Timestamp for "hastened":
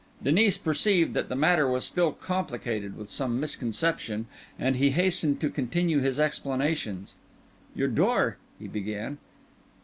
4.89-5.39